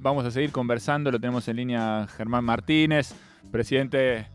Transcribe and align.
Vamos 0.00 0.24
a 0.24 0.30
seguir 0.30 0.52
conversando. 0.52 1.10
Lo 1.10 1.20
tenemos 1.20 1.46
en 1.48 1.56
línea 1.56 2.06
Germán 2.16 2.44
Martínez, 2.44 3.14
presidente, 3.50 4.26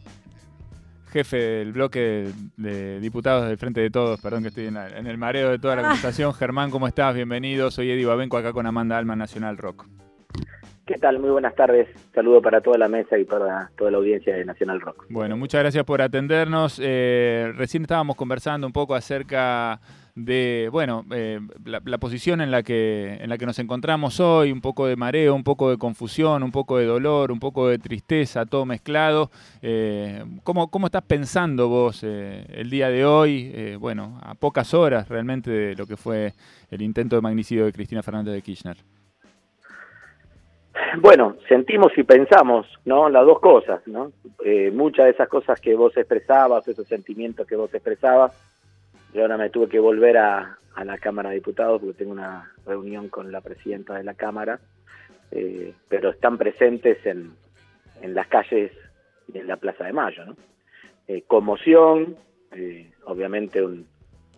jefe 1.11 1.37
del 1.37 1.73
bloque 1.73 2.31
de 2.57 2.99
diputados 2.99 3.47
del 3.47 3.57
Frente 3.57 3.81
de 3.81 3.89
Todos. 3.89 4.19
Perdón 4.19 4.43
que 4.43 4.49
estoy 4.49 4.67
en, 4.67 4.77
el 4.77 5.17
mareo 5.17 5.51
de 5.51 5.59
toda 5.59 5.75
la 5.75 5.81
conversación. 5.83 6.33
Germán, 6.33 6.71
¿cómo 6.71 6.87
estás? 6.87 7.15
Bienvenido. 7.15 7.71
Soy 7.71 7.91
Eddie 7.91 8.05
Babenco 8.05 8.37
acá 8.37 8.53
con 8.53 8.65
Amanda 8.65 8.97
Alma 8.97 9.15
Nacional 9.15 9.57
Rock. 9.57 9.85
¿Qué 10.85 10.95
tal? 10.95 11.17
Muy 11.17 11.29
buenas 11.29 11.55
tardes. 11.55 11.87
Saludo 12.13 12.41
para 12.41 12.59
toda 12.59 12.77
la 12.77 12.89
mesa 12.89 13.17
y 13.17 13.23
para 13.23 13.71
toda 13.77 13.89
la 13.89 13.99
audiencia 13.99 14.35
de 14.35 14.43
Nacional 14.43 14.81
Rock. 14.81 15.05
Bueno, 15.09 15.37
muchas 15.37 15.61
gracias 15.61 15.85
por 15.85 16.01
atendernos. 16.01 16.77
Eh, 16.83 17.53
recién 17.55 17.83
estábamos 17.83 18.17
conversando 18.17 18.67
un 18.67 18.73
poco 18.73 18.93
acerca 18.93 19.79
de, 20.13 20.67
bueno, 20.73 21.05
eh, 21.11 21.39
la, 21.63 21.97
posición 21.99 22.41
en 22.41 22.51
la, 22.51 22.63
que, 22.63 23.17
en 23.21 23.29
la 23.29 23.37
que 23.37 23.45
nos 23.45 23.59
encontramos 23.59 24.19
hoy, 24.19 24.51
un 24.51 24.59
poco 24.59 24.85
de 24.85 24.97
mareo, 24.97 25.33
un 25.35 25.45
poco 25.45 25.69
de 25.69 25.77
confusión, 25.77 26.43
un 26.43 26.51
poco 26.51 26.77
de 26.77 26.85
dolor, 26.85 27.31
un 27.31 27.39
poco 27.39 27.69
de 27.69 27.79
tristeza, 27.79 28.45
todo 28.45 28.65
mezclado. 28.65 29.31
Eh, 29.61 30.21
¿cómo, 30.43 30.69
¿cómo, 30.69 30.87
estás 30.87 31.03
pensando 31.03 31.69
vos 31.69 32.03
el 32.03 32.69
día 32.69 32.89
de 32.89 33.05
hoy, 33.05 33.77
bueno, 33.77 34.19
a 34.21 34.35
pocas 34.35 34.73
horas 34.73 35.07
realmente 35.07 35.49
de 35.49 35.75
lo 35.75 35.87
que 35.87 35.95
fue 35.95 36.33
el 36.69 36.81
intento 36.81 37.15
de 37.15 37.21
magnicidio 37.21 37.63
de 37.63 37.71
Cristina 37.71 38.03
Fernández 38.03 38.33
de 38.33 38.41
Kirchner? 38.41 38.77
Bueno, 41.01 41.37
sentimos 41.47 41.91
y 41.97 42.03
pensamos, 42.03 42.67
¿no? 42.85 43.09
Las 43.09 43.25
dos 43.25 43.39
cosas, 43.39 43.85
¿no? 43.87 44.11
muchas 44.73 45.05
de 45.05 45.11
esas 45.11 45.29
cosas 45.29 45.59
que 45.61 45.75
vos 45.75 45.95
expresabas, 45.95 46.67
esos 46.67 46.87
sentimientos 46.87 47.47
que 47.47 47.55
vos 47.55 47.73
expresabas, 47.73 48.33
y 49.13 49.19
ahora 49.19 49.37
me 49.37 49.49
tuve 49.49 49.69
que 49.69 49.79
volver 49.79 50.17
a, 50.17 50.57
la 50.83 50.97
Cámara 50.97 51.29
de 51.29 51.35
Diputados 51.35 51.79
porque 51.79 51.99
tengo 51.99 52.13
una 52.13 52.51
reunión 52.65 53.07
con 53.07 53.31
la 53.31 53.41
presidenta 53.41 53.93
de 53.93 54.03
la 54.03 54.15
Cámara, 54.15 54.59
eh, 55.31 55.73
pero 55.87 56.09
están 56.09 56.39
presentes 56.39 56.97
en, 57.05 57.35
las 58.01 58.27
calles 58.27 58.71
y 59.31 59.37
en 59.37 59.47
la 59.47 59.57
Plaza 59.57 59.83
de 59.83 59.93
Mayo. 59.93 60.25
¿no? 60.25 60.35
Eh, 61.07 61.23
conmoción, 61.27 62.17
eh, 62.51 62.91
obviamente 63.05 63.63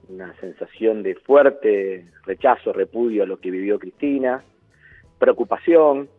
una 0.09 0.33
sensación 0.41 1.03
de 1.03 1.15
fuerte 1.15 2.05
rechazo, 2.25 2.73
repudio 2.73 3.23
a 3.23 3.27
lo 3.27 3.39
que 3.39 3.49
vivió 3.49 3.79
Cristina, 3.79 4.43
preocupación 5.17 6.09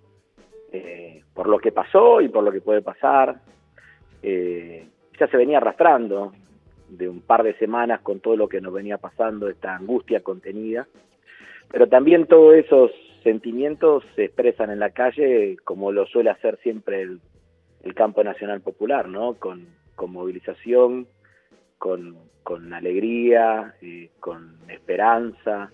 por 1.35 1.49
lo 1.49 1.59
que 1.59 1.73
pasó 1.73 2.21
y 2.21 2.29
por 2.29 2.45
lo 2.45 2.53
que 2.53 2.61
puede 2.61 2.83
pasar. 2.83 3.41
ya 4.23 5.27
se 5.29 5.37
venía 5.37 5.59
arrastrando 5.59 6.33
de 6.89 7.09
un 7.09 7.21
par 7.21 7.43
de 7.43 7.55
semanas 7.55 8.01
con 8.01 8.21
todo 8.21 8.37
lo 8.37 8.49
que 8.49 8.61
nos 8.61 8.73
venía 8.73 8.99
pasando, 8.99 9.49
esta 9.49 9.75
angustia 9.75 10.21
contenida, 10.21 10.87
pero 11.71 11.89
también 11.89 12.27
todos 12.27 12.55
esos 12.55 12.91
sentimientos 13.23 14.05
se 14.15 14.27
expresan 14.27 14.71
en 14.71 14.79
la 14.79 14.91
calle 14.91 15.57
como 15.65 15.91
lo 15.91 16.07
suele 16.07 16.31
hacer 16.31 16.59
siempre 16.63 17.03
el, 17.03 17.21
campo 17.95 18.25
nacional 18.25 18.61
popular, 18.63 19.09
¿no? 19.09 19.35
Con, 19.35 19.69
movilización, 20.09 21.07
con, 21.79 22.17
alegría, 22.73 23.75
eh, 23.81 24.11
con 24.19 24.57
esperanza, 24.69 25.71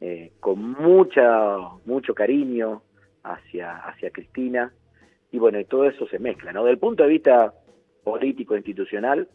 eh, 0.00 0.30
con 0.38 0.60
mucha, 0.60 1.58
mucho 1.84 2.14
cariño 2.14 2.82
hacia, 3.32 3.76
hacia 3.76 4.10
Cristina, 4.10 4.72
y 5.32 5.38
bueno, 5.38 5.58
y 5.58 5.64
todo 5.64 5.86
eso 5.86 6.06
se 6.08 6.18
mezcla, 6.18 6.52
¿no? 6.52 6.64
Del 6.64 6.78
punto 6.78 7.02
de 7.02 7.10
vista 7.10 7.52
político 8.04 8.56
institucional, 8.56 9.28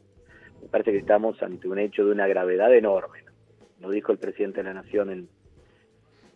me 0.62 0.68
parece 0.68 0.92
que 0.92 1.00
estamos 1.00 1.42
ante 1.44 1.68
un 1.68 1.80
hecho 1.80 2.06
de 2.06 2.12
una 2.12 2.28
gravedad 2.28 2.74
enorme. 2.74 3.20
Lo 3.80 3.90
dijo 3.90 4.12
el 4.12 4.18
presidente 4.18 4.58
de 4.62 4.64
la 4.64 4.74
Nación 4.74 5.10
en, 5.10 5.28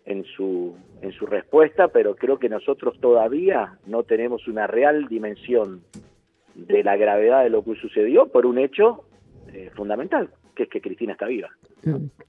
en, 0.06 0.24
su, 0.24 0.76
en 1.02 1.12
su 1.12 1.26
respuesta, 1.26 1.88
pero 1.88 2.16
creo 2.16 2.38
que 2.38 2.50
nosotros 2.50 3.00
todavía 3.00 3.78
no 3.86 4.04
tenemos 4.04 4.48
una 4.48 4.68
real 4.68 5.08
dimensión 5.08 5.84
de 6.56 6.84
la 6.84 6.98
gravedad 6.98 7.44
de 7.44 7.50
lo 7.50 7.64
que 7.64 7.76
sucedió 7.76 8.28
por 8.28 8.46
un 8.46 8.58
hecho 8.58 9.06
eh, 9.54 9.70
fundamental, 9.76 10.30
que 10.56 10.64
es 10.64 10.70
que 10.70 10.82
Cristina 10.82 11.14
está 11.14 11.28
viva. 11.28 11.50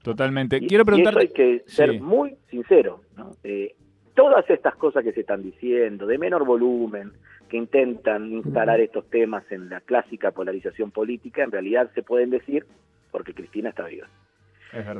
Totalmente. 0.03 0.59
Quiero 0.61 0.85
preguntar. 0.85 1.17
hay 1.17 1.29
que 1.29 1.63
ser 1.65 1.99
muy 1.99 2.35
sincero. 2.49 3.01
Eh, 3.43 3.75
todas 4.17 4.49
estas 4.49 4.75
cosas 4.75 5.03
que 5.03 5.13
se 5.13 5.19
están 5.19 5.43
diciendo, 5.43 6.07
de 6.07 6.17
menor 6.17 6.43
volumen, 6.43 7.11
que 7.47 7.55
intentan 7.55 8.31
instalar 8.31 8.81
estos 8.81 9.07
temas 9.11 9.43
en 9.51 9.69
la 9.69 9.79
clásica 9.79 10.31
polarización 10.31 10.89
política, 10.89 11.43
en 11.43 11.51
realidad 11.51 11.91
se 11.93 12.01
pueden 12.01 12.31
decir 12.31 12.65
porque 13.11 13.35
Cristina 13.35 13.69
está 13.69 13.85
viva. 13.85 14.07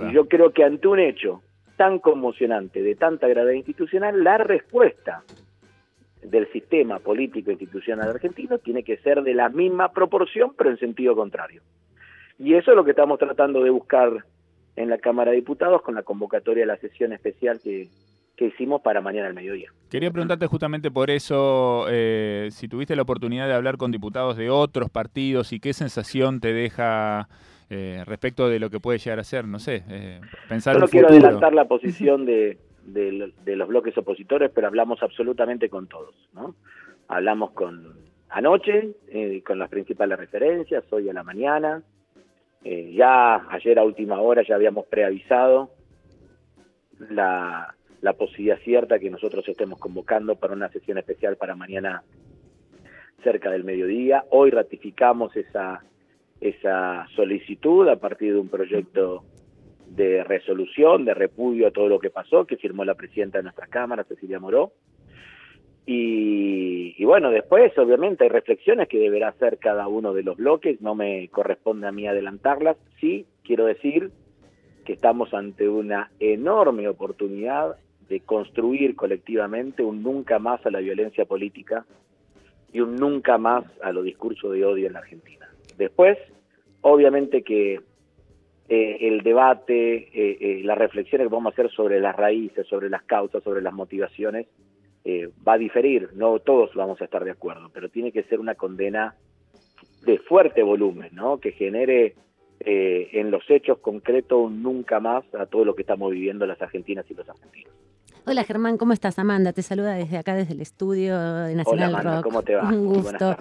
Y 0.07 0.13
yo 0.13 0.27
creo 0.27 0.53
que 0.53 0.63
ante 0.63 0.87
un 0.87 0.99
hecho 0.99 1.41
tan 1.77 1.97
conmocionante, 1.97 2.83
de 2.83 2.93
tanta 2.93 3.27
gravedad 3.27 3.53
institucional, 3.53 4.23
la 4.23 4.37
respuesta 4.37 5.23
del 6.21 6.47
sistema 6.51 6.99
político 6.99 7.49
institucional 7.49 8.09
argentino 8.09 8.59
tiene 8.59 8.83
que 8.83 8.97
ser 8.97 9.23
de 9.23 9.33
la 9.33 9.49
misma 9.49 9.93
proporción, 9.93 10.53
pero 10.55 10.69
en 10.69 10.77
sentido 10.77 11.15
contrario. 11.15 11.63
Y 12.37 12.53
eso 12.53 12.69
es 12.69 12.77
lo 12.77 12.83
que 12.83 12.91
estamos 12.91 13.17
tratando 13.17 13.63
de 13.63 13.71
buscar 13.71 14.25
en 14.75 14.89
la 14.91 14.99
Cámara 14.99 15.31
de 15.31 15.37
Diputados 15.37 15.81
con 15.81 15.95
la 15.95 16.03
convocatoria 16.03 16.61
de 16.61 16.67
la 16.67 16.77
sesión 16.77 17.13
especial 17.13 17.59
que, 17.63 17.87
que 18.37 18.45
hicimos 18.45 18.81
para 18.81 19.01
mañana 19.01 19.27
al 19.27 19.33
mediodía. 19.33 19.71
Quería 19.89 20.11
preguntarte 20.11 20.45
justamente 20.45 20.91
por 20.91 21.09
eso, 21.09 21.87
eh, 21.89 22.49
si 22.51 22.67
tuviste 22.67 22.95
la 22.95 23.01
oportunidad 23.01 23.47
de 23.47 23.55
hablar 23.55 23.77
con 23.77 23.91
diputados 23.91 24.37
de 24.37 24.51
otros 24.51 24.91
partidos 24.91 25.51
y 25.53 25.59
qué 25.59 25.73
sensación 25.73 26.39
te 26.39 26.53
deja 26.53 27.27
eh, 27.71 28.03
respecto 28.05 28.47
de 28.47 28.59
lo 28.59 28.69
que 28.69 28.79
puede 28.79 28.99
llegar 28.99 29.19
a 29.19 29.23
ser, 29.23 29.45
no 29.47 29.57
sé, 29.57 29.83
eh, 29.89 30.21
pensar 30.47 30.75
Yo 30.75 30.81
no 30.81 30.87
quiero 30.87 31.07
adelantar 31.07 31.53
la 31.53 31.65
posición 31.65 32.25
de, 32.25 32.59
los 33.45 33.67
bloques 33.67 33.97
opositores, 33.97 34.51
pero 34.53 34.67
hablamos 34.67 35.01
absolutamente 35.01 35.67
con 35.67 35.87
todos, 35.87 36.13
¿no? 36.33 36.53
Hablamos 37.07 37.51
con 37.51 37.95
anoche, 38.29 38.91
con 39.45 39.57
las 39.57 39.69
principales 39.69 40.19
referencias, 40.19 40.83
hoy 40.91 41.09
a 41.09 41.13
la 41.13 41.23
mañana, 41.23 41.81
ya 42.63 43.49
ayer 43.49 43.79
a 43.79 43.83
última 43.83 44.19
hora 44.19 44.43
ya 44.45 44.55
habíamos 44.55 44.85
preavisado 44.87 45.71
la 47.09 47.76
la 48.01 48.13
posibilidad 48.13 48.59
cierta 48.59 48.99
que 48.99 49.09
nosotros 49.09 49.47
estemos 49.47 49.79
convocando 49.79 50.35
para 50.35 50.53
una 50.53 50.69
sesión 50.69 50.97
especial 50.97 51.37
para 51.37 51.55
mañana 51.55 52.03
cerca 53.23 53.49
del 53.49 53.63
mediodía. 53.63 54.25
Hoy 54.29 54.51
ratificamos 54.51 55.35
esa, 55.35 55.83
esa 56.39 57.07
solicitud 57.15 57.87
a 57.89 57.97
partir 57.97 58.33
de 58.33 58.39
un 58.39 58.49
proyecto 58.49 59.23
de 59.89 60.23
resolución, 60.23 61.05
de 61.05 61.13
repudio 61.13 61.67
a 61.67 61.71
todo 61.71 61.87
lo 61.87 61.99
que 61.99 62.09
pasó, 62.09 62.45
que 62.45 62.57
firmó 62.57 62.85
la 62.85 62.95
presidenta 62.95 63.39
de 63.39 63.43
nuestra 63.43 63.67
Cámara, 63.67 64.03
Cecilia 64.03 64.39
Moró. 64.39 64.73
Y, 65.85 66.95
y, 66.97 67.05
bueno, 67.05 67.31
después 67.31 67.75
obviamente 67.77 68.25
hay 68.25 68.29
reflexiones 68.29 68.89
que 68.89 68.99
deberá 68.99 69.29
hacer 69.29 69.57
cada 69.57 69.87
uno 69.87 70.13
de 70.13 70.23
los 70.23 70.35
bloques, 70.35 70.81
no 70.81 70.95
me 70.95 71.29
corresponde 71.29 71.87
a 71.87 71.93
mí 71.93 72.05
adelantarlas. 72.05 72.75
Sí, 72.99 73.25
quiero 73.43 73.65
decir 73.65 74.11
que 74.85 74.93
estamos 74.93 75.33
ante 75.33 75.67
una 75.69 76.11
enorme 76.19 76.89
oportunidad 76.89 77.77
de 78.09 78.21
construir 78.21 78.95
colectivamente 78.95 79.83
un 79.83 80.01
nunca 80.01 80.39
más 80.39 80.65
a 80.65 80.71
la 80.71 80.79
violencia 80.79 81.25
política 81.25 81.85
y 82.71 82.79
un 82.79 82.95
nunca 82.95 83.37
más 83.37 83.65
a 83.81 83.91
los 83.91 84.03
discursos 84.03 84.53
de 84.53 84.65
odio 84.65 84.87
en 84.87 84.93
la 84.93 84.99
Argentina. 84.99 85.47
Después, 85.77 86.17
obviamente 86.81 87.43
que 87.43 87.81
eh, 88.69 88.97
el 89.07 89.21
debate, 89.21 89.95
eh, 89.95 90.37
eh, 90.41 90.61
las 90.63 90.77
reflexiones 90.77 91.27
que 91.27 91.33
vamos 91.33 91.51
a 91.51 91.53
hacer 91.53 91.71
sobre 91.71 92.01
las 92.01 92.15
raíces, 92.15 92.67
sobre 92.67 92.89
las 92.89 93.03
causas, 93.03 93.43
sobre 93.43 93.61
las 93.61 93.73
motivaciones, 93.73 94.47
va 95.47 95.53
a 95.53 95.57
diferir, 95.57 96.09
no 96.15 96.39
todos 96.39 96.75
vamos 96.75 96.99
a 96.99 97.05
estar 97.05 97.23
de 97.23 97.31
acuerdo, 97.31 97.69
pero 97.73 97.87
tiene 97.87 98.11
que 98.11 98.23
ser 98.23 98.41
una 98.41 98.55
condena 98.55 99.15
de 100.03 100.19
fuerte 100.19 100.63
volumen, 100.63 101.11
¿no? 101.13 101.39
que 101.39 101.53
genere 101.53 102.15
en 102.59 103.31
los 103.31 103.49
hechos 103.49 103.77
concretos 103.77 104.37
un 104.37 104.61
nunca 104.61 104.99
más 104.99 105.23
a 105.33 105.45
todo 105.45 105.63
lo 105.63 105.75
que 105.75 105.83
estamos 105.83 106.11
viviendo 106.11 106.45
las 106.45 106.61
argentinas 106.61 107.09
y 107.09 107.13
los 107.13 107.29
argentinos. 107.29 107.71
Hola 108.29 108.43
Germán, 108.43 108.77
¿cómo 108.77 108.91
estás? 108.91 109.17
Amanda 109.19 109.53
te 109.53 109.61
saluda 109.61 109.93
desde 109.93 110.17
acá, 110.17 110.35
desde 110.35 110.51
el 110.53 110.59
estudio 110.59 111.17
de 111.17 111.55
Nacional 111.55 111.89
Hola, 111.91 111.99
Amanda, 111.99 112.21
¿cómo 112.21 112.43
te 112.43 112.55
va? 112.55 112.63
Un 112.63 112.85
gusto. 112.85 113.37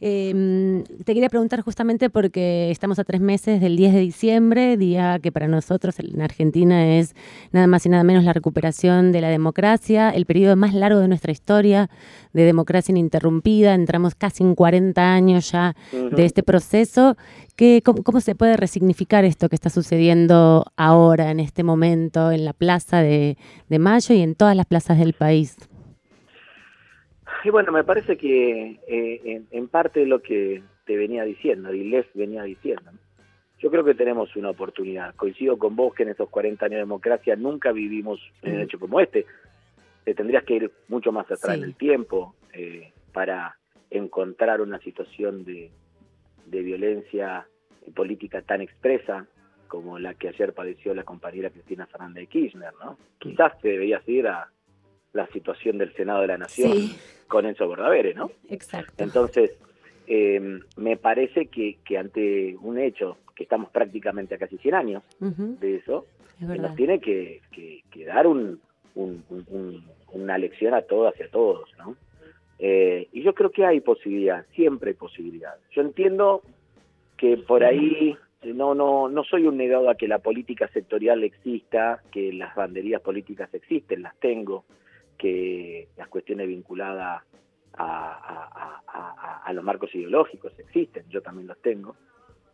Em, 0.00 0.84
te 1.04 1.14
quería 1.14 1.28
preguntar 1.28 1.62
justamente 1.62 2.10
porque 2.10 2.70
estamos 2.70 2.98
a 2.98 3.04
tres 3.04 3.20
meses 3.20 3.60
del 3.60 3.76
10 3.76 3.94
de 3.94 4.00
diciembre, 4.00 4.76
día 4.76 5.18
que 5.22 5.32
para 5.32 5.48
nosotros 5.48 5.98
en 5.98 6.20
Argentina 6.20 6.96
es 6.96 7.14
nada 7.52 7.66
más 7.66 7.86
y 7.86 7.88
nada 7.88 8.04
menos 8.04 8.24
la 8.24 8.32
recuperación 8.32 9.12
de 9.12 9.20
la 9.20 9.28
democracia, 9.28 10.10
el 10.10 10.26
periodo 10.26 10.56
más 10.56 10.74
largo 10.74 11.00
de 11.00 11.08
nuestra 11.08 11.32
historia 11.32 11.88
de 12.32 12.44
democracia 12.44 12.92
ininterrumpida. 12.92 13.74
Entramos 13.74 14.14
casi 14.14 14.42
en 14.42 14.54
40 14.54 15.02
años 15.02 15.50
ya 15.50 15.74
de 15.92 16.24
este 16.24 16.42
proceso. 16.42 17.16
¿Qué, 17.56 17.82
cómo, 17.82 18.20
se 18.20 18.34
puede 18.34 18.56
resignificar 18.56 19.24
esto 19.24 19.48
que 19.48 19.54
está 19.54 19.70
sucediendo 19.70 20.66
ahora, 20.76 21.30
en 21.30 21.40
este 21.40 21.62
momento, 21.62 22.30
en 22.30 22.44
la 22.44 22.52
Plaza 22.52 23.00
de 23.00 23.36
Mayo 23.70 24.14
y 24.14 24.20
en 24.20 24.34
todas 24.34 24.54
las 24.54 24.66
plazas 24.66 24.98
del 24.98 25.14
país? 25.14 25.56
Y 27.44 27.50
bueno, 27.50 27.72
me 27.72 27.84
parece 27.84 28.16
que 28.16 28.80
eh, 28.86 29.42
en, 29.50 29.68
parte 29.68 30.06
lo 30.06 30.20
que 30.20 30.62
te 30.84 30.96
venía 30.96 31.24
diciendo, 31.24 31.72
y 31.72 31.84
les 31.84 32.06
venía 32.14 32.42
diciendo, 32.42 32.90
yo 33.58 33.70
creo 33.70 33.84
que 33.84 33.94
tenemos 33.94 34.34
una 34.36 34.50
oportunidad. 34.50 35.14
Coincido 35.14 35.58
con 35.58 35.76
vos 35.76 35.94
que 35.94 36.02
en 36.02 36.10
esos 36.10 36.28
40 36.28 36.66
años 36.66 36.76
de 36.76 36.80
democracia 36.80 37.36
nunca 37.36 37.72
vivimos 37.72 38.20
un 38.42 38.60
hecho 38.60 38.78
como 38.78 39.00
este. 39.00 39.26
te 40.04 40.14
tendrías 40.14 40.44
que 40.44 40.54
ir 40.54 40.72
mucho 40.88 41.12
más 41.12 41.30
atrás 41.30 41.56
en 41.56 41.64
el 41.64 41.74
tiempo 41.74 42.34
eh, 42.52 42.92
para 43.12 43.56
encontrar 43.90 44.60
una 44.60 44.78
situación 44.80 45.44
de, 45.44 45.70
de 46.46 46.62
violencia 46.62 47.46
política 47.94 48.42
tan 48.42 48.60
expresa 48.60 49.26
como 49.68 49.98
la 49.98 50.14
que 50.14 50.28
ayer 50.28 50.52
padeció 50.52 50.94
la 50.94 51.04
compañera 51.04 51.50
Cristina 51.50 51.86
Fernández 51.86 52.22
de 52.22 52.26
Kirchner, 52.26 52.72
¿no? 52.82 52.98
Quizás 53.18 53.58
te 53.60 53.68
deberías 53.68 54.06
ir 54.08 54.28
a 54.28 54.48
la 55.12 55.26
situación 55.28 55.78
del 55.78 55.92
Senado 55.94 56.20
de 56.20 56.26
la 56.26 56.38
Nación 56.38 56.72
con 57.28 57.46
Enzo 57.46 57.66
Bordavere, 57.66 58.14
¿no? 58.14 58.30
Exacto. 58.48 59.02
Entonces, 59.02 59.52
eh, 60.06 60.60
me 60.76 60.96
parece 60.96 61.46
que, 61.46 61.78
que, 61.84 61.98
ante 61.98 62.56
un 62.60 62.78
hecho, 62.78 63.18
que 63.34 63.42
estamos 63.42 63.70
prácticamente 63.70 64.34
a 64.34 64.38
casi 64.38 64.56
100 64.58 64.74
años 64.74 65.02
de 65.20 65.76
eso, 65.76 66.06
nos 66.38 66.76
tiene 66.76 67.00
que, 67.00 67.40
que, 67.50 68.04
dar 68.04 68.26
un, 68.26 68.60
una 68.94 70.38
lección 70.38 70.74
a 70.74 70.82
todas 70.82 71.18
y 71.18 71.22
a 71.22 71.30
todos, 71.30 71.68
¿no? 71.78 71.96
Eh, 72.58 73.08
y 73.12 73.22
yo 73.22 73.34
creo 73.34 73.50
que 73.50 73.66
hay 73.66 73.80
posibilidad, 73.80 74.46
siempre 74.54 74.90
hay 74.90 74.96
posibilidad. 74.96 75.54
Yo 75.72 75.82
entiendo 75.82 76.42
que 77.16 77.36
por 77.36 77.64
ahí 77.64 78.16
no 78.44 78.74
no 78.74 79.08
no 79.08 79.24
soy 79.24 79.46
un 79.46 79.56
negado 79.56 79.90
a 79.90 79.96
que 79.96 80.08
la 80.08 80.18
política 80.18 80.68
sectorial 80.68 81.24
exista, 81.24 82.02
que 82.10 82.32
las 82.32 82.54
banderías 82.54 83.02
políticas 83.02 83.52
existen, 83.52 84.02
las 84.02 84.16
tengo, 84.16 84.64
que 85.16 85.88
las 85.96 86.08
cuestiones 86.08 86.48
vinculadas 86.48 87.22
a, 87.74 88.82
a, 89.44 89.52
los 89.52 89.64
marcos 89.64 89.94
ideológicos 89.94 90.58
existen, 90.58 91.04
yo 91.08 91.20
también 91.22 91.46
los 91.46 91.60
tengo. 91.60 91.94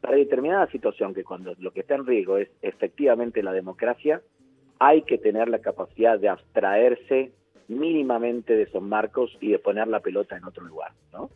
Para 0.00 0.16
determinada 0.16 0.66
situación, 0.68 1.14
que 1.14 1.24
cuando 1.24 1.54
lo 1.58 1.72
que 1.72 1.80
está 1.80 1.94
en 1.94 2.06
riesgo 2.06 2.38
es 2.38 2.48
efectivamente 2.60 3.42
la 3.42 3.52
democracia, 3.52 4.20
hay 4.78 5.02
que 5.02 5.18
tener 5.18 5.48
la 5.48 5.60
capacidad 5.60 6.18
de 6.18 6.28
abstraerse 6.28 7.32
mínimamente 7.68 8.56
de 8.56 8.64
esos 8.64 8.82
marcos 8.82 9.36
y 9.40 9.52
de 9.52 9.58
poner 9.58 9.88
la 9.88 10.00
pelota 10.00 10.36
en 10.36 10.44
otro 10.44 10.64
lugar, 10.64 10.92
¿no? 11.12 11.30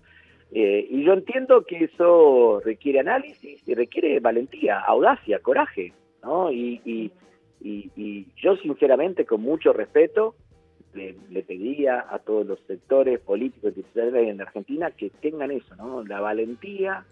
Eh, 0.52 0.87
y 0.90 1.05
yo 1.05 1.12
entiendo 1.12 1.64
que 1.64 1.84
eso 1.84 2.61
requiere 2.64 3.00
análisis 3.00 3.67
y 3.67 3.75
requiere 3.75 4.20
valentía, 4.20 4.81
audacia, 4.81 5.40
coraje, 5.40 5.93
¿no? 6.22 6.52
Y, 6.52 6.81
y, 6.84 7.12
y, 7.61 8.26
yo 8.37 8.56
sinceramente, 8.56 9.25
con 9.25 9.40
mucho 9.40 9.72
respeto, 9.72 10.37
le, 10.96 11.14
le, 11.31 11.43
pedía 11.43 12.06
a 12.10 12.19
todos 12.19 12.46
los 12.46 12.58
sectores 12.66 13.20
políticos 13.20 13.72
y 13.76 13.81
institucionales 13.81 14.28
en 14.28 14.40
Argentina 14.40 14.90
que 14.90 15.10
tengan 15.10 15.50
eso, 15.50 15.76
¿no? 15.76 16.02
La 16.04 16.20
valentía, 16.20 17.04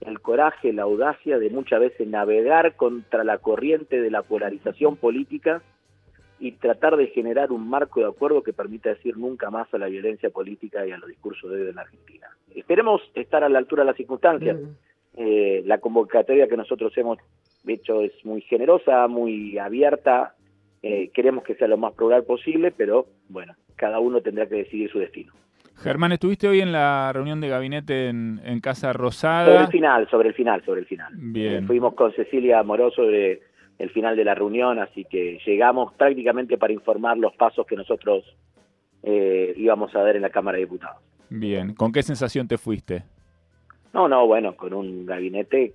el 0.00 0.20
coraje, 0.20 0.72
la 0.72 0.82
audacia 0.82 1.38
de 1.38 1.50
muchas 1.50 1.80
veces 1.80 2.06
navegar 2.08 2.76
contra 2.76 3.24
la 3.24 3.38
corriente 3.38 4.00
de 4.00 4.10
la 4.10 4.22
polarización 4.22 4.96
política 4.96 5.62
y 6.42 6.52
tratar 6.52 6.96
de 6.96 7.06
generar 7.06 7.52
un 7.52 7.68
marco 7.68 8.00
de 8.00 8.06
acuerdo 8.06 8.42
que 8.42 8.52
permita 8.52 8.88
decir 8.88 9.16
nunca 9.16 9.48
más 9.50 9.72
a 9.72 9.78
la 9.78 9.86
violencia 9.86 10.28
política 10.30 10.84
y 10.84 10.90
a 10.90 10.98
los 10.98 11.08
discursos 11.08 11.48
de 11.50 11.56
odio 11.56 11.70
en 11.70 11.78
Argentina. 11.78 12.26
Esperemos 12.54 13.00
estar 13.14 13.44
a 13.44 13.48
la 13.48 13.58
altura 13.58 13.84
de 13.84 13.86
las 13.86 13.96
circunstancias. 13.96 14.58
Mm. 14.60 14.68
Eh, 15.18 15.62
la 15.66 15.78
convocatoria 15.78 16.48
que 16.48 16.56
nosotros 16.56 16.92
hemos 16.96 17.18
hecho 17.66 18.00
es 18.00 18.12
muy 18.24 18.40
generosa, 18.40 19.06
muy 19.06 19.56
abierta. 19.56 20.34
Eh, 20.82 21.10
queremos 21.14 21.44
que 21.44 21.54
sea 21.54 21.68
lo 21.68 21.76
más 21.76 21.94
plural 21.94 22.24
posible, 22.24 22.72
pero 22.72 23.06
bueno, 23.28 23.54
cada 23.76 24.00
uno 24.00 24.20
tendrá 24.20 24.46
que 24.48 24.56
decidir 24.56 24.90
su 24.90 24.98
destino. 24.98 25.32
Germán, 25.76 26.12
estuviste 26.12 26.48
hoy 26.48 26.60
en 26.60 26.72
la 26.72 27.12
reunión 27.12 27.40
de 27.40 27.48
gabinete 27.48 28.08
en, 28.08 28.60
Casa 28.60 28.92
Rosada. 28.92 29.46
Sobre 29.46 29.64
el 29.64 29.68
final, 29.68 30.08
sobre 30.10 30.28
el 30.28 30.34
final, 30.34 30.64
sobre 30.64 30.80
el 30.80 30.86
final. 30.86 31.12
Bien. 31.16 31.64
Eh, 31.64 31.66
fuimos 31.66 31.94
con 31.94 32.12
Cecilia 32.12 32.62
Moroso 32.62 33.02
de 33.02 33.42
el 33.78 33.90
final 33.90 34.16
de 34.16 34.24
la 34.24 34.34
reunión, 34.34 34.78
así 34.78 35.04
que 35.04 35.40
llegamos 35.44 35.92
prácticamente 35.94 36.56
para 36.56 36.72
informar 36.72 37.18
los 37.18 37.34
pasos 37.34 37.66
que 37.66 37.74
nosotros 37.74 38.24
eh, 39.02 39.54
íbamos 39.56 39.94
a 39.96 40.02
dar 40.02 40.14
en 40.14 40.22
la 40.22 40.30
Cámara 40.30 40.56
de 40.56 40.64
Diputados. 40.64 40.98
Bien, 41.30 41.74
¿con 41.74 41.90
qué 41.90 42.02
sensación 42.02 42.46
te 42.46 42.58
fuiste? 42.58 43.02
No, 43.92 44.08
no, 44.08 44.26
bueno, 44.26 44.54
con 44.54 44.72
un 44.72 45.04
gabinete 45.04 45.74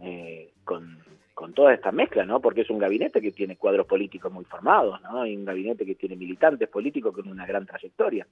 eh, 0.00 0.50
con, 0.64 0.98
con 1.34 1.52
toda 1.52 1.74
esta 1.74 1.90
mezcla, 1.90 2.24
¿no? 2.24 2.40
Porque 2.40 2.60
es 2.60 2.70
un 2.70 2.78
gabinete 2.78 3.20
que 3.20 3.32
tiene 3.32 3.56
cuadros 3.56 3.86
políticos 3.86 4.32
muy 4.32 4.44
formados, 4.44 5.02
¿no? 5.02 5.26
Y 5.26 5.36
un 5.36 5.44
gabinete 5.44 5.84
que 5.84 5.96
tiene 5.96 6.16
militantes 6.16 6.68
políticos 6.68 7.12
con 7.12 7.28
una 7.28 7.44
gran 7.44 7.66
trayectoria. 7.66 8.26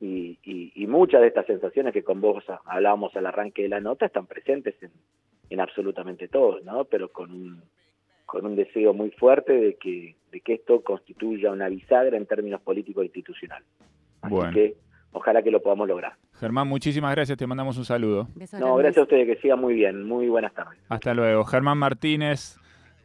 Y, 0.00 0.38
y, 0.44 0.86
muchas 0.86 1.20
de 1.20 1.26
estas 1.26 1.46
sensaciones 1.46 1.92
que 1.92 2.04
con 2.04 2.20
vos 2.20 2.44
hablábamos 2.64 3.16
al 3.16 3.26
arranque 3.26 3.62
de 3.62 3.68
la 3.68 3.80
nota 3.80 4.06
están 4.06 4.26
presentes 4.26 4.80
en, 4.80 4.92
en 5.50 5.60
absolutamente 5.60 6.28
todos, 6.28 6.62
¿no? 6.62 6.84
Pero 6.84 7.08
con 7.10 7.32
un, 7.32 7.62
con 8.24 8.46
un 8.46 8.54
deseo 8.54 8.94
muy 8.94 9.10
fuerte 9.10 9.52
de 9.52 9.74
que, 9.74 10.14
de 10.30 10.40
que 10.40 10.54
esto 10.54 10.82
constituya 10.82 11.50
una 11.50 11.68
bisagra 11.68 12.16
en 12.16 12.26
términos 12.26 12.60
políticos 12.60 13.02
e 13.02 13.06
institucionales. 13.06 13.66
Así 14.22 14.54
que 14.54 14.76
ojalá 15.12 15.42
que 15.42 15.50
lo 15.50 15.60
podamos 15.60 15.88
lograr. 15.88 16.12
Germán, 16.38 16.68
muchísimas 16.68 17.12
gracias, 17.14 17.36
te 17.36 17.46
mandamos 17.46 17.76
un 17.78 17.84
saludo. 17.84 18.28
no, 18.58 18.76
gracias 18.76 18.98
a 18.98 19.02
ustedes, 19.02 19.26
que 19.26 19.40
siga 19.42 19.56
muy 19.56 19.74
bien, 19.74 20.04
muy 20.04 20.28
buenas 20.28 20.54
tardes. 20.54 20.78
Hasta 20.88 21.12
luego. 21.12 21.44
Germán 21.44 21.78
Martínez 21.78 22.58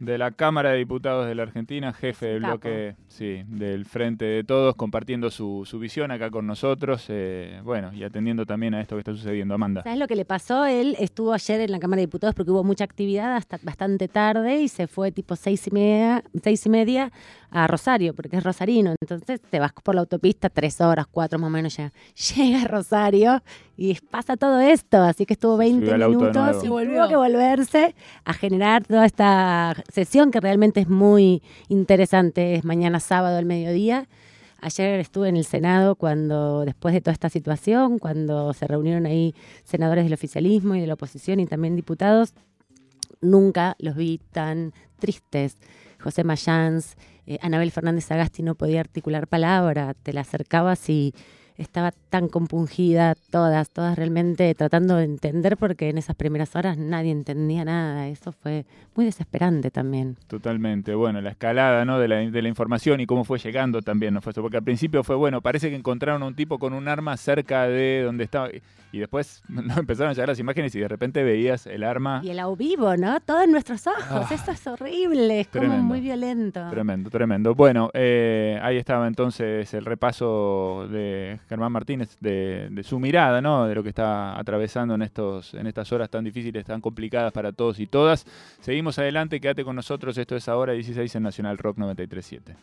de 0.04 0.18
la 0.18 0.30
Cámara 0.30 0.70
de 0.70 0.78
Diputados 0.78 1.26
de 1.26 1.34
la 1.34 1.42
Argentina, 1.42 1.92
jefe 1.92 2.26
del 2.26 2.40
bloque 2.40 2.96
sí, 3.08 3.42
del 3.46 3.84
Frente 3.86 4.24
de 4.24 4.44
Todos, 4.44 4.74
compartiendo 4.74 5.30
su, 5.30 5.64
su 5.64 5.78
visión 5.78 6.10
acá 6.10 6.30
con 6.30 6.46
nosotros, 6.46 7.06
eh, 7.08 7.60
bueno, 7.64 7.92
y 7.92 8.04
atendiendo 8.04 8.46
también 8.46 8.74
a 8.74 8.80
esto 8.80 8.96
que 8.96 9.00
está 9.00 9.12
sucediendo. 9.12 9.54
Amanda. 9.54 9.82
¿Sabes 9.82 9.98
lo 9.98 10.06
que 10.06 10.16
le 10.16 10.24
pasó? 10.24 10.64
Él 10.64 10.96
estuvo 10.98 11.32
ayer 11.32 11.60
en 11.60 11.72
la 11.72 11.78
Cámara 11.78 12.00
de 12.00 12.06
Diputados 12.06 12.34
porque 12.34 12.50
hubo 12.50 12.64
mucha 12.64 12.84
actividad 12.84 13.36
hasta 13.36 13.58
bastante 13.62 14.08
tarde 14.08 14.60
y 14.60 14.68
se 14.68 14.86
fue 14.86 15.12
tipo 15.12 15.36
seis 15.36 15.66
y 15.66 15.70
media, 15.70 16.24
seis 16.42 16.64
y 16.66 16.70
media 16.70 17.12
a 17.50 17.66
Rosario, 17.66 18.14
porque 18.14 18.36
es 18.36 18.44
rosarino. 18.44 18.94
Entonces 19.00 19.40
te 19.40 19.60
vas 19.60 19.72
por 19.72 19.94
la 19.94 20.00
autopista 20.00 20.50
tres 20.50 20.80
horas, 20.80 21.06
cuatro 21.10 21.38
más 21.38 21.48
o 21.48 21.50
menos 21.50 21.76
ya. 21.76 21.92
Llega 22.36 22.62
a 22.62 22.68
Rosario 22.68 23.42
y 23.76 23.94
pasa 24.10 24.36
todo 24.36 24.60
esto. 24.60 25.02
Así 25.02 25.26
que 25.26 25.34
estuvo 25.34 25.56
20 25.56 25.96
minutos 25.98 26.64
y 26.64 26.68
volvió 26.68 27.08
que 27.08 27.16
volverse 27.16 27.94
a 28.24 28.32
generar 28.32 28.84
toda 28.84 29.06
esta 29.06 29.74
sesión 29.92 30.30
que 30.30 30.40
realmente 30.40 30.80
es 30.80 30.88
muy 30.88 31.42
interesante. 31.68 32.54
Es 32.54 32.64
mañana 32.64 33.00
sábado 33.00 33.38
al 33.38 33.46
mediodía. 33.46 34.08
Ayer 34.60 34.98
estuve 34.98 35.28
en 35.28 35.36
el 35.36 35.44
Senado 35.44 35.94
cuando, 35.94 36.64
después 36.64 36.94
de 36.94 37.02
toda 37.02 37.12
esta 37.12 37.28
situación, 37.28 37.98
cuando 37.98 38.54
se 38.54 38.66
reunieron 38.66 39.04
ahí 39.04 39.34
senadores 39.64 40.04
del 40.04 40.14
oficialismo 40.14 40.74
y 40.74 40.80
de 40.80 40.86
la 40.86 40.94
oposición 40.94 41.38
y 41.40 41.46
también 41.46 41.76
diputados, 41.76 42.32
nunca 43.20 43.76
los 43.78 43.94
vi 43.94 44.20
tan 44.32 44.72
tristes. 44.98 45.58
José 46.02 46.24
Mayans, 46.24 46.96
eh, 47.26 47.38
Anabel 47.42 47.72
Fernández 47.72 48.10
Agasti 48.10 48.42
no 48.42 48.54
podía 48.54 48.80
articular 48.80 49.26
palabra, 49.26 49.94
te 50.02 50.12
la 50.12 50.22
acercabas 50.22 50.88
y 50.88 51.14
estaba 51.56 51.92
tan 52.10 52.28
compungida, 52.28 53.14
todas, 53.30 53.70
todas 53.70 53.96
realmente 53.96 54.52
tratando 54.54 54.96
de 54.96 55.04
entender 55.04 55.56
porque 55.56 55.88
en 55.88 55.98
esas 55.98 56.16
primeras 56.16 56.56
horas 56.56 56.76
nadie 56.76 57.12
entendía 57.12 57.64
nada. 57.64 58.08
Eso 58.08 58.32
fue 58.32 58.64
muy 58.96 59.04
desesperante 59.04 59.70
también. 59.70 60.16
Totalmente. 60.26 60.94
Bueno, 60.94 61.20
la 61.20 61.30
escalada 61.30 61.84
¿no? 61.84 61.98
de, 61.98 62.08
la, 62.08 62.16
de 62.16 62.42
la 62.42 62.48
información 62.48 63.00
y 63.00 63.06
cómo 63.06 63.24
fue 63.24 63.38
llegando 63.38 63.82
también, 63.82 64.14
¿no? 64.14 64.20
Fue 64.20 64.32
eso, 64.32 64.42
porque 64.42 64.56
al 64.56 64.64
principio 64.64 65.04
fue, 65.04 65.16
bueno, 65.16 65.40
parece 65.40 65.70
que 65.70 65.76
encontraron 65.76 66.22
a 66.22 66.26
un 66.26 66.34
tipo 66.34 66.58
con 66.58 66.72
un 66.72 66.88
arma 66.88 67.16
cerca 67.16 67.68
de 67.68 68.02
donde 68.02 68.24
estaba. 68.24 68.48
Y 68.92 68.98
después 68.98 69.42
¿no? 69.48 69.78
empezaron 69.78 70.10
a 70.10 70.12
llegar 70.14 70.28
las 70.28 70.38
imágenes 70.38 70.74
y 70.74 70.80
de 70.80 70.88
repente 70.88 71.22
veías 71.22 71.66
el 71.66 71.84
arma. 71.84 72.20
Y 72.24 72.30
el 72.30 72.38
au 72.38 72.56
vivo, 72.56 72.96
¿no? 72.96 73.20
Todo 73.20 73.42
en 73.42 73.52
nuestros 73.52 73.86
ojos. 73.86 74.04
Ah. 74.08 74.28
Esto 74.30 74.50
es 74.50 74.66
horrible, 74.66 75.40
es 75.40 75.48
como 75.48 75.78
muy 75.78 76.00
violento. 76.00 76.68
Tremendo, 76.70 77.10
tremendo. 77.10 77.54
Bueno, 77.54 77.90
eh, 77.94 78.58
ahí 78.62 78.76
estaba 78.76 79.06
entonces 79.06 79.72
el 79.74 79.84
repaso 79.84 80.88
de 80.90 81.38
Germán 81.48 81.72
Martínez 81.72 82.16
de, 82.20 82.82
su 82.84 82.98
mirada, 82.98 83.40
¿no? 83.40 83.66
De 83.66 83.74
lo 83.74 83.82
que 83.82 83.90
está 83.90 84.38
atravesando 84.38 84.94
en 84.94 85.02
estos, 85.02 85.54
en 85.54 85.66
estas 85.66 85.92
horas 85.92 86.10
tan 86.10 86.24
difíciles, 86.24 86.64
tan 86.64 86.80
complicadas 86.80 87.32
para 87.32 87.52
todos 87.52 87.78
y 87.80 87.86
todas. 87.86 88.26
Seguimos 88.60 88.98
adelante, 88.98 89.40
quédate 89.40 89.64
con 89.64 89.76
nosotros. 89.76 90.16
Esto 90.18 90.36
es 90.36 90.48
ahora 90.48 90.72
16 90.72 91.14
en 91.14 91.22
Nacional 91.22 91.58
Rock 91.58 91.78
937. 91.78 92.56